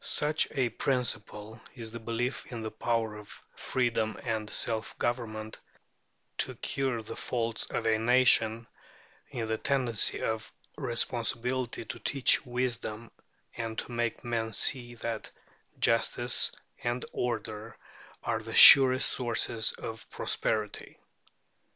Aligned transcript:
Such 0.00 0.50
a 0.50 0.70
principle 0.70 1.60
is 1.76 1.92
the 1.92 2.00
belief 2.00 2.44
in 2.50 2.60
the 2.62 2.72
power 2.72 3.14
of 3.14 3.40
freedom 3.54 4.18
and 4.24 4.50
self 4.50 4.98
government 4.98 5.60
to 6.38 6.56
cure 6.56 7.00
the 7.02 7.14
faults 7.14 7.66
of 7.70 7.86
a 7.86 7.96
nation, 7.96 8.66
in 9.30 9.46
the 9.46 9.58
tendency 9.58 10.20
of 10.20 10.50
responsibility 10.76 11.84
to 11.84 12.00
teach 12.00 12.44
wisdom, 12.44 13.12
and 13.56 13.78
to 13.78 13.92
make 13.92 14.24
men 14.24 14.52
see 14.52 14.96
that 14.96 15.30
justice 15.78 16.50
and 16.82 17.04
order 17.12 17.76
are 18.24 18.40
the 18.42 18.56
surest 18.56 19.08
sources 19.08 19.70
of 19.74 20.10
prosperity. 20.10 20.98